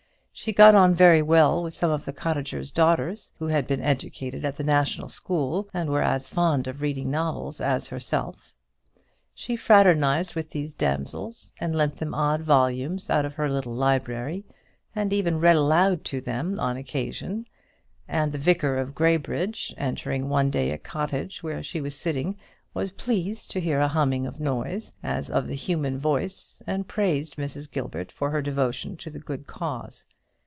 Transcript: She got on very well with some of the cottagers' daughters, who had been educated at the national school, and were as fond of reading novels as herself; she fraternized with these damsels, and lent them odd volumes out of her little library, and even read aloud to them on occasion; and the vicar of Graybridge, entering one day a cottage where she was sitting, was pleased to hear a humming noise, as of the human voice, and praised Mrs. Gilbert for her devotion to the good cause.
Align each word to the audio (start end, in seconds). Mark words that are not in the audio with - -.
She 0.33 0.53
got 0.53 0.73
on 0.73 0.95
very 0.95 1.21
well 1.21 1.61
with 1.61 1.75
some 1.75 1.91
of 1.91 2.05
the 2.05 2.13
cottagers' 2.13 2.71
daughters, 2.71 3.31
who 3.37 3.47
had 3.49 3.67
been 3.67 3.81
educated 3.81 4.43
at 4.43 4.55
the 4.55 4.63
national 4.63 5.07
school, 5.09 5.69
and 5.71 5.87
were 5.89 6.01
as 6.01 6.27
fond 6.27 6.65
of 6.65 6.81
reading 6.81 7.11
novels 7.11 7.59
as 7.61 7.87
herself; 7.89 8.51
she 9.35 9.55
fraternized 9.55 10.33
with 10.33 10.49
these 10.49 10.73
damsels, 10.73 11.53
and 11.59 11.75
lent 11.75 11.97
them 11.97 12.15
odd 12.15 12.41
volumes 12.41 13.09
out 13.11 13.23
of 13.25 13.35
her 13.35 13.47
little 13.49 13.73
library, 13.75 14.43
and 14.95 15.13
even 15.13 15.39
read 15.39 15.57
aloud 15.57 16.03
to 16.05 16.21
them 16.21 16.59
on 16.59 16.75
occasion; 16.75 17.45
and 18.07 18.31
the 18.31 18.39
vicar 18.39 18.79
of 18.79 18.95
Graybridge, 18.95 19.75
entering 19.77 20.27
one 20.27 20.49
day 20.49 20.71
a 20.71 20.77
cottage 20.79 21.43
where 21.43 21.61
she 21.61 21.81
was 21.81 21.93
sitting, 21.95 22.35
was 22.73 22.93
pleased 22.93 23.51
to 23.51 23.59
hear 23.59 23.79
a 23.79 23.89
humming 23.89 24.33
noise, 24.39 24.91
as 25.03 25.29
of 25.29 25.45
the 25.45 25.55
human 25.55 25.99
voice, 25.99 26.63
and 26.65 26.87
praised 26.87 27.35
Mrs. 27.35 27.69
Gilbert 27.69 28.11
for 28.11 28.31
her 28.31 28.41
devotion 28.41 28.97
to 28.97 29.11
the 29.11 29.19
good 29.19 29.45
cause. 29.45 30.05